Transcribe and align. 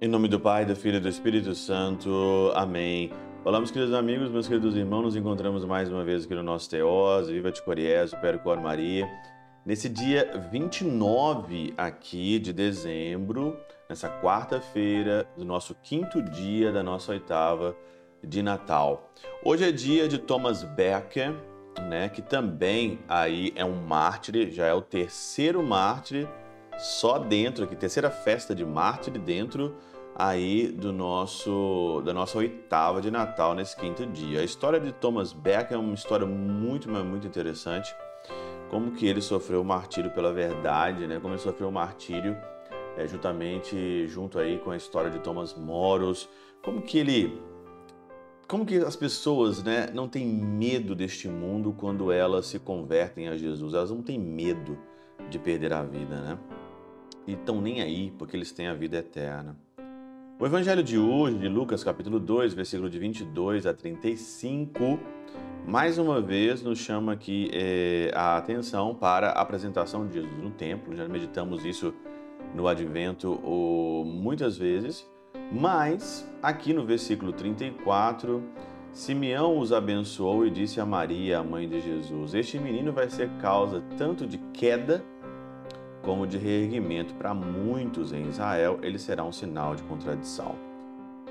Em 0.00 0.10
nome 0.10 0.26
do 0.26 0.40
Pai, 0.40 0.64
do 0.64 0.74
Filho 0.74 0.96
e 0.96 1.00
do 1.00 1.08
Espírito 1.08 1.54
Santo. 1.54 2.52
Amém. 2.54 3.10
Olá, 3.44 3.58
meus 3.58 3.70
queridos 3.70 3.92
amigos, 3.92 4.30
meus 4.30 4.48
queridos 4.48 4.74
irmãos, 4.74 5.02
nos 5.02 5.16
encontramos 5.16 5.66
mais 5.66 5.90
uma 5.90 6.02
vez 6.02 6.24
aqui 6.24 6.34
no 6.34 6.42
nosso 6.42 6.70
Teós, 6.70 7.28
Viva 7.28 7.52
de 7.52 7.60
Coriés, 7.60 8.14
Percor 8.14 8.58
Maria. 8.58 9.06
Nesse 9.66 9.86
dia 9.88 10.30
29 10.50 11.74
aqui 11.76 12.38
de 12.38 12.54
dezembro, 12.54 13.54
nessa 13.86 14.08
quarta-feira 14.08 15.28
do 15.36 15.44
nosso 15.44 15.74
quinto 15.82 16.22
dia 16.22 16.72
da 16.72 16.82
nossa 16.82 17.12
oitava 17.12 17.76
de 18.24 18.42
Natal. 18.42 19.12
Hoje 19.44 19.68
é 19.68 19.72
dia 19.72 20.08
de 20.08 20.16
Thomas 20.16 20.62
Becker, 20.62 21.34
né, 21.80 22.08
que 22.08 22.22
também 22.22 22.98
aí 23.08 23.52
é 23.56 23.64
um 23.64 23.74
mártir, 23.74 24.50
já 24.50 24.66
é 24.66 24.74
o 24.74 24.82
terceiro 24.82 25.62
mártir 25.62 26.28
só 26.78 27.18
dentro 27.18 27.64
aqui, 27.64 27.74
terceira 27.74 28.10
festa 28.10 28.54
de 28.54 28.64
mártir 28.64 29.18
dentro 29.18 29.76
aí 30.14 30.68
do 30.68 30.92
nosso 30.92 32.02
da 32.04 32.12
nossa 32.12 32.38
oitava 32.38 33.00
de 33.00 33.10
Natal 33.10 33.54
nesse 33.54 33.76
quinto 33.76 34.04
dia. 34.06 34.40
A 34.40 34.44
história 34.44 34.80
de 34.80 34.92
Thomas 34.92 35.32
Beck 35.32 35.72
é 35.72 35.76
uma 35.76 35.94
história 35.94 36.26
muito, 36.26 36.88
muito 36.88 37.26
interessante. 37.26 37.94
Como 38.68 38.92
que 38.92 39.06
ele 39.06 39.22
sofreu 39.22 39.62
o 39.62 39.64
martírio 39.64 40.10
pela 40.10 40.32
verdade, 40.32 41.06
né? 41.06 41.18
Como 41.20 41.34
ele 41.34 41.40
sofreu 41.40 41.68
o 41.68 41.72
martírio 41.72 42.36
é, 42.96 43.06
juntamente 43.06 44.06
junto 44.08 44.38
aí 44.38 44.58
com 44.58 44.72
a 44.72 44.76
história 44.76 45.10
de 45.10 45.20
Thomas 45.20 45.54
Moros. 45.54 46.28
Como 46.62 46.82
que 46.82 46.98
ele 46.98 47.40
como 48.48 48.64
que 48.64 48.78
as 48.78 48.96
pessoas 48.96 49.62
né, 49.62 49.90
não 49.92 50.08
têm 50.08 50.26
medo 50.26 50.94
deste 50.94 51.28
mundo 51.28 51.74
quando 51.76 52.10
elas 52.10 52.46
se 52.46 52.58
convertem 52.58 53.28
a 53.28 53.36
Jesus? 53.36 53.74
Elas 53.74 53.90
não 53.90 54.02
têm 54.02 54.18
medo 54.18 54.78
de 55.28 55.38
perder 55.38 55.74
a 55.74 55.82
vida, 55.82 56.18
né? 56.22 56.38
E 57.26 57.34
estão 57.34 57.60
nem 57.60 57.82
aí 57.82 58.10
porque 58.18 58.34
eles 58.34 58.50
têm 58.50 58.66
a 58.66 58.74
vida 58.74 58.96
eterna. 58.96 59.54
O 60.40 60.46
evangelho 60.46 60.82
de 60.82 60.96
hoje, 60.96 61.36
de 61.36 61.46
Lucas 61.46 61.84
capítulo 61.84 62.18
2, 62.18 62.54
versículo 62.54 62.88
de 62.88 62.98
22 62.98 63.66
a 63.66 63.74
35, 63.74 64.98
mais 65.66 65.98
uma 65.98 66.18
vez 66.18 66.62
nos 66.62 66.78
chama 66.78 67.12
aqui 67.12 67.50
é, 67.52 68.10
a 68.14 68.38
atenção 68.38 68.94
para 68.94 69.28
a 69.28 69.42
apresentação 69.42 70.06
de 70.06 70.14
Jesus 70.14 70.42
no 70.42 70.50
templo. 70.52 70.96
Já 70.96 71.06
meditamos 71.06 71.66
isso 71.66 71.92
no 72.54 72.66
advento 72.66 73.38
ou, 73.44 74.06
muitas 74.06 74.56
vezes. 74.56 75.06
Mas, 75.50 76.28
aqui 76.42 76.72
no 76.72 76.84
versículo 76.84 77.32
34, 77.32 78.42
Simeão 78.92 79.58
os 79.58 79.72
abençoou 79.72 80.46
e 80.46 80.50
disse 80.50 80.80
a 80.80 80.86
Maria, 80.86 81.38
a 81.38 81.44
mãe 81.44 81.68
de 81.68 81.80
Jesus: 81.80 82.34
Este 82.34 82.58
menino 82.58 82.92
vai 82.92 83.08
ser 83.08 83.30
causa 83.40 83.82
tanto 83.96 84.26
de 84.26 84.38
queda 84.52 85.02
como 86.02 86.26
de 86.26 86.38
reerguimento 86.38 87.14
para 87.14 87.34
muitos 87.34 88.12
em 88.12 88.28
Israel, 88.28 88.78
ele 88.82 88.98
será 88.98 89.24
um 89.24 89.32
sinal 89.32 89.74
de 89.74 89.82
contradição. 89.82 90.54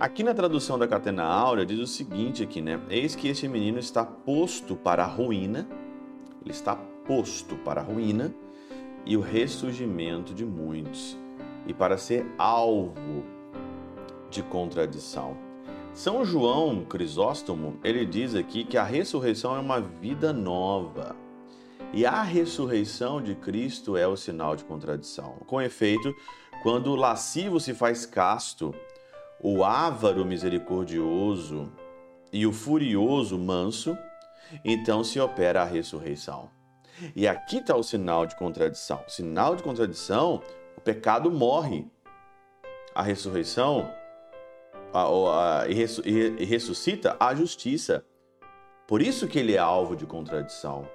Aqui 0.00 0.24
na 0.24 0.34
tradução 0.34 0.76
da 0.76 0.88
Catena 0.88 1.22
Áurea 1.22 1.64
diz 1.64 1.78
o 1.78 1.86
seguinte 1.86 2.42
aqui, 2.42 2.60
né? 2.60 2.80
Eis 2.90 3.14
que 3.14 3.28
este 3.28 3.46
menino 3.46 3.78
está 3.78 4.04
posto 4.04 4.74
para 4.74 5.04
a 5.04 5.06
ruína, 5.06 5.68
ele 6.42 6.50
está 6.50 6.74
posto 7.06 7.54
para 7.56 7.80
a 7.80 7.84
ruína 7.84 8.34
e 9.06 9.16
o 9.16 9.20
ressurgimento 9.20 10.34
de 10.34 10.44
muitos, 10.44 11.16
e 11.66 11.72
para 11.72 11.96
ser 11.96 12.26
alvo 12.36 13.24
de 14.34 14.42
contradição. 14.42 15.36
São 15.94 16.24
João 16.24 16.84
Crisóstomo, 16.84 17.78
ele 17.84 18.04
diz 18.04 18.34
aqui 18.34 18.64
que 18.64 18.76
a 18.76 18.82
ressurreição 18.82 19.54
é 19.54 19.60
uma 19.60 19.80
vida 19.80 20.32
nova. 20.32 21.14
E 21.92 22.04
a 22.04 22.20
ressurreição 22.20 23.22
de 23.22 23.36
Cristo 23.36 23.96
é 23.96 24.04
o 24.04 24.16
sinal 24.16 24.56
de 24.56 24.64
contradição. 24.64 25.36
Com 25.46 25.62
efeito, 25.62 26.12
quando 26.64 26.88
o 26.88 26.96
lascivo 26.96 27.60
se 27.60 27.72
faz 27.72 28.04
casto, 28.04 28.74
o 29.40 29.62
avaro 29.62 30.24
misericordioso 30.24 31.70
e 32.32 32.44
o 32.44 32.52
furioso 32.52 33.38
manso, 33.38 33.96
então 34.64 35.04
se 35.04 35.20
opera 35.20 35.62
a 35.62 35.64
ressurreição. 35.64 36.50
E 37.14 37.28
aqui 37.28 37.58
está 37.58 37.76
o 37.76 37.84
sinal 37.84 38.26
de 38.26 38.34
contradição. 38.34 39.00
Sinal 39.06 39.54
de 39.54 39.62
contradição, 39.62 40.42
o 40.76 40.80
pecado 40.80 41.30
morre. 41.30 41.86
A 42.92 43.02
ressurreição 43.02 43.88
a, 44.94 45.02
a, 45.02 45.62
a, 45.62 45.68
e 45.68 46.44
ressuscita 46.44 47.16
a 47.20 47.34
justiça. 47.34 48.04
Por 48.86 49.02
isso 49.02 49.26
que 49.26 49.38
ele 49.38 49.54
é 49.54 49.58
alvo 49.58 49.96
de 49.96 50.06
contradição 50.06 50.86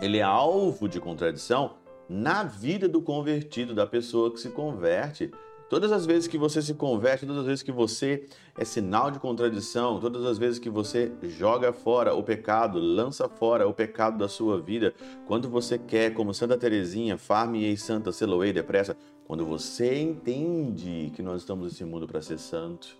ele 0.00 0.18
é 0.18 0.22
alvo 0.22 0.88
de 0.88 1.00
contradição 1.00 1.74
na 2.08 2.42
vida 2.44 2.88
do 2.88 3.02
convertido, 3.02 3.74
da 3.74 3.86
pessoa 3.86 4.32
que 4.32 4.40
se 4.40 4.48
converte. 4.50 5.30
Todas 5.68 5.92
as 5.92 6.06
vezes 6.06 6.26
que 6.26 6.38
você 6.38 6.62
se 6.62 6.72
converte, 6.72 7.26
todas 7.26 7.42
as 7.42 7.46
vezes 7.46 7.62
que 7.62 7.72
você 7.72 8.24
é 8.56 8.64
sinal 8.64 9.10
de 9.10 9.18
contradição, 9.18 10.00
todas 10.00 10.24
as 10.24 10.38
vezes 10.38 10.58
que 10.58 10.70
você 10.70 11.12
joga 11.24 11.74
fora 11.74 12.14
o 12.14 12.22
pecado, 12.22 12.78
lança 12.78 13.28
fora 13.28 13.68
o 13.68 13.74
pecado 13.74 14.16
da 14.16 14.28
sua 14.28 14.58
vida, 14.58 14.94
quando 15.26 15.46
você 15.46 15.76
quer, 15.76 16.14
como 16.14 16.32
Santa 16.32 16.56
Teresinha, 16.56 17.18
farme 17.18 17.70
e 17.70 17.76
santa, 17.76 18.12
seloei 18.12 18.50
depressa, 18.50 18.96
quando 19.26 19.44
você 19.44 20.00
entende 20.00 21.12
que 21.14 21.22
nós 21.22 21.42
estamos 21.42 21.66
nesse 21.66 21.84
mundo 21.84 22.06
para 22.06 22.22
ser 22.22 22.38
santo, 22.38 22.96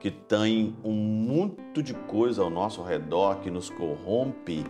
que 0.00 0.10
tem 0.10 0.74
um 0.82 0.92
muito 0.92 1.82
de 1.82 1.92
coisa 1.92 2.42
ao 2.42 2.48
nosso 2.48 2.82
redor 2.82 3.40
que 3.40 3.50
nos 3.50 3.68
corrompe, 3.68 4.64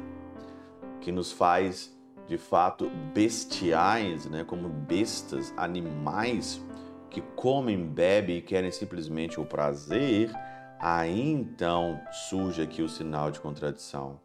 que 1.01 1.13
nos 1.13 1.31
faz 1.31 1.97
de 2.27 2.37
fato 2.37 2.91
bestiais, 3.15 4.27
né, 4.27 4.45
como 4.45 4.69
bestas, 4.69 5.55
animais 5.57 6.61
que 7.09 7.21
comem, 7.21 7.87
bebem 7.87 8.39
e 8.39 8.43
querem 8.43 8.71
simplesmente 8.71 9.41
o 9.41 9.45
prazer, 9.45 10.31
aí 10.79 11.33
então 11.33 12.01
surge 12.29 12.63
aqui 12.63 12.83
o 12.83 12.89
sinal 12.89 13.31
de 13.31 13.41
contradição. 13.41 14.21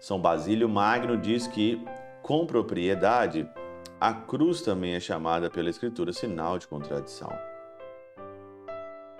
São 0.00 0.20
Basílio 0.20 0.68
Magno 0.68 1.16
diz 1.16 1.46
que, 1.46 1.82
com 2.22 2.46
propriedade, 2.46 3.48
a 4.00 4.12
cruz 4.12 4.60
também 4.60 4.94
é 4.94 5.00
chamada 5.00 5.48
pela 5.48 5.70
Escritura 5.70 6.12
sinal 6.12 6.58
de 6.58 6.66
contradição. 6.66 7.53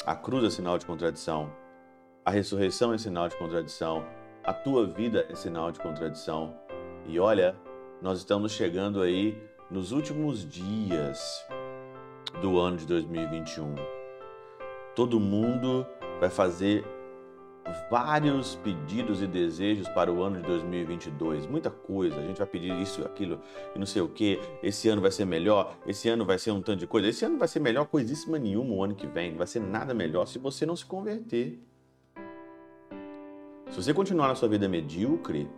A 0.07 0.15
cruz 0.15 0.45
é 0.45 0.51
sinal 0.51 0.77
de 0.77 0.85
contradição. 0.85 1.51
A 2.27 2.31
ressurreição 2.31 2.93
é 2.93 2.99
sinal 2.99 3.27
de 3.27 3.39
contradição. 3.39 4.05
A 4.45 4.53
tua 4.53 4.87
vida 4.87 5.27
é 5.31 5.35
sinal 5.35 5.73
de 5.73 5.81
contradição. 5.81 6.55
E 7.07 7.19
olha, 7.19 7.57
nós 8.03 8.19
estamos 8.19 8.53
chegando 8.53 9.01
aí 9.01 9.35
nos 9.71 9.93
últimos 9.93 10.47
dias 10.47 11.43
do 12.43 12.59
ano 12.59 12.77
de 12.77 12.87
2021. 12.87 13.77
Todo 14.95 15.19
mundo 15.19 15.87
vai 16.21 16.29
fazer 16.29 16.85
vários 17.91 18.55
pedidos 18.57 19.23
e 19.23 19.27
desejos 19.27 19.89
para 19.89 20.13
o 20.13 20.23
ano 20.23 20.37
de 20.37 20.43
2022. 20.43 21.47
Muita 21.47 21.71
coisa. 21.71 22.17
A 22.17 22.23
gente 22.23 22.39
vai 22.39 22.47
pedir 22.47 22.73
isso, 22.81 23.03
aquilo 23.03 23.41
e 23.75 23.79
não 23.79 23.87
sei 23.87 24.03
o 24.03 24.09
que. 24.09 24.41
Esse 24.63 24.89
ano 24.89 25.01
vai 25.01 25.11
ser 25.11 25.25
melhor. 25.25 25.77
Esse 25.87 26.09
ano 26.09 26.25
vai 26.25 26.39
ser 26.39 26.51
um 26.51 26.61
tanto 26.61 26.81
de 26.81 26.87
coisa. 26.87 27.09
Esse 27.09 27.25
ano 27.25 27.39
vai 27.39 27.49
ser 27.49 27.61
melhor 27.61 27.87
coisíssima 27.87 28.39
nenhuma 28.39 28.75
o 28.75 28.85
ano 28.85 28.95
que 28.95 29.07
vem. 29.07 29.31
Não 29.31 29.39
vai 29.39 29.47
ser 29.47 29.61
nada 29.61 29.95
melhor 29.95 30.27
se 30.27 30.39
você 30.39 30.67
não 30.67 30.77
se 30.77 30.85
converter. 30.85 31.59
Se 33.71 33.83
você 33.83 33.93
continuar 33.93 34.29
na 34.29 34.35
sua 34.35 34.49
vida 34.49 34.69
medíocre, 34.69 35.49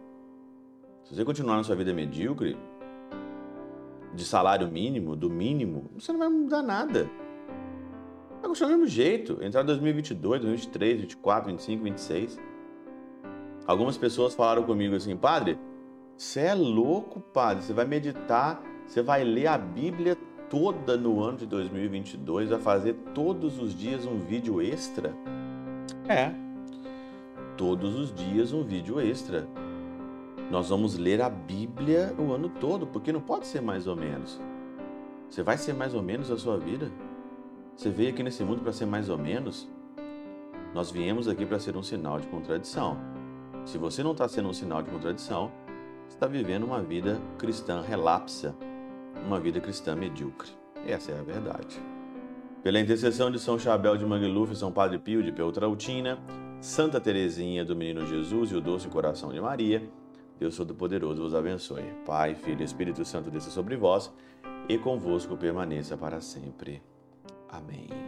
se 1.04 1.14
você 1.14 1.24
continuar 1.24 1.56
na 1.56 1.64
sua 1.64 1.76
vida 1.76 1.92
medíocre, 1.92 2.56
de 4.14 4.24
salário 4.24 4.66
mínimo, 4.66 5.14
do 5.14 5.28
mínimo, 5.28 5.90
você 5.94 6.10
não 6.12 6.18
vai 6.18 6.28
mudar 6.28 6.62
nada. 6.62 7.08
Vai 8.46 8.50
continuar 8.50 8.70
do 8.70 8.78
mesmo 8.78 8.86
jeito. 8.86 9.38
Entrar 9.42 9.62
em 9.62 9.66
2022, 9.66 10.40
2023, 10.42 10.92
2024, 10.98 11.50
2025, 11.50 11.82
2026. 11.82 12.40
Algumas 13.66 13.98
pessoas 13.98 14.34
falaram 14.34 14.62
comigo 14.62 14.94
assim, 14.94 15.16
padre, 15.16 15.58
você 16.16 16.42
é 16.42 16.54
louco, 16.54 17.20
padre. 17.20 17.64
Você 17.64 17.72
vai 17.72 17.84
meditar, 17.84 18.62
você 18.86 19.02
vai 19.02 19.24
ler 19.24 19.48
a 19.48 19.58
Bíblia 19.58 20.16
toda 20.48 20.96
no 20.96 21.20
ano 21.24 21.38
de 21.38 21.46
2022, 21.46 22.50
vai 22.50 22.60
fazer 22.60 22.94
todos 23.12 23.60
os 23.60 23.76
dias 23.76 24.06
um 24.06 24.20
vídeo 24.20 24.62
extra? 24.62 25.12
É. 26.08 26.32
Todos 27.56 27.96
os 27.96 28.14
dias 28.14 28.52
um 28.52 28.62
vídeo 28.62 29.00
extra. 29.00 29.48
Nós 30.52 30.68
vamos 30.68 30.96
ler 30.96 31.20
a 31.20 31.28
Bíblia 31.28 32.14
o 32.16 32.32
ano 32.32 32.48
todo, 32.48 32.86
porque 32.86 33.10
não 33.10 33.20
pode 33.20 33.48
ser 33.48 33.60
mais 33.60 33.88
ou 33.88 33.96
menos. 33.96 34.40
Você 35.28 35.42
vai 35.42 35.58
ser 35.58 35.74
mais 35.74 35.94
ou 35.94 36.02
menos 36.02 36.30
a 36.30 36.38
sua 36.38 36.56
vida? 36.56 36.88
Você 37.76 37.90
veio 37.90 38.08
aqui 38.08 38.22
nesse 38.22 38.42
mundo 38.42 38.62
para 38.62 38.72
ser 38.72 38.86
mais 38.86 39.10
ou 39.10 39.18
menos? 39.18 39.68
Nós 40.72 40.90
viemos 40.90 41.28
aqui 41.28 41.44
para 41.44 41.58
ser 41.58 41.76
um 41.76 41.82
sinal 41.82 42.18
de 42.18 42.26
contradição. 42.26 42.96
Se 43.66 43.76
você 43.76 44.02
não 44.02 44.12
está 44.12 44.26
sendo 44.26 44.48
um 44.48 44.52
sinal 44.54 44.82
de 44.82 44.90
contradição, 44.90 45.52
está 46.08 46.26
vivendo 46.26 46.64
uma 46.64 46.80
vida 46.80 47.20
cristã 47.36 47.82
relapsa, 47.82 48.56
uma 49.26 49.38
vida 49.38 49.60
cristã 49.60 49.94
medíocre. 49.94 50.48
Essa 50.86 51.12
é 51.12 51.18
a 51.18 51.22
verdade. 51.22 51.78
Pela 52.62 52.80
intercessão 52.80 53.30
de 53.30 53.38
São 53.38 53.58
Chabel 53.58 53.98
de 53.98 54.06
Mangluf, 54.06 54.56
São 54.56 54.72
Padre 54.72 54.98
Pio 54.98 55.22
de 55.22 55.30
Peltrautina, 55.30 56.18
Santa 56.62 56.98
Teresinha 56.98 57.62
do 57.62 57.76
Menino 57.76 58.06
Jesus 58.06 58.52
e 58.52 58.54
o 58.54 58.60
Doce 58.62 58.88
Coração 58.88 59.34
de 59.34 59.40
Maria, 59.40 59.86
Deus 60.38 60.56
Todo-Poderoso 60.56 61.22
vos 61.22 61.34
abençoe. 61.34 61.84
Pai, 62.06 62.34
Filho 62.34 62.62
e 62.62 62.64
Espírito 62.64 63.04
Santo 63.04 63.30
desça 63.30 63.50
sobre 63.50 63.76
vós 63.76 64.10
e 64.66 64.78
convosco 64.78 65.36
permaneça 65.36 65.94
para 65.94 66.22
sempre. 66.22 66.82
Amém. 67.56 68.05